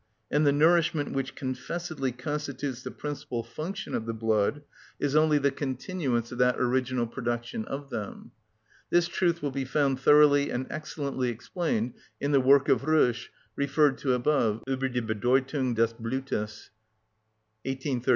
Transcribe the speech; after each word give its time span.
And 0.31 0.47
the 0.47 0.51
nourishment 0.51 1.13
which 1.13 1.35
confessedly 1.35 2.11
constitutes 2.11 2.81
the 2.81 2.89
principal 2.89 3.43
function 3.43 3.93
of 3.93 4.07
the 4.07 4.15
blood 4.15 4.63
is 4.99 5.15
only 5.15 5.37
the 5.37 5.51
continuance 5.51 6.31
of 6.31 6.39
that 6.39 6.59
original 6.59 7.05
production 7.05 7.65
of 7.65 7.91
them. 7.91 8.31
This 8.89 9.07
truth 9.07 9.43
will 9.43 9.51
be 9.51 9.63
found 9.63 9.99
thoroughly 9.99 10.49
and 10.49 10.65
excellently 10.71 11.29
explained 11.29 11.93
in 12.19 12.31
the 12.31 12.41
work 12.41 12.67
of 12.67 12.81
Rösch 12.81 13.27
referred 13.55 13.99
to 13.99 14.13
above: 14.13 14.63
"Ueber 14.67 14.91
die 14.91 15.01
Bedeutung 15.01 15.75
des 15.75 15.93
Blutes," 15.93 16.71
1839. 17.67 18.01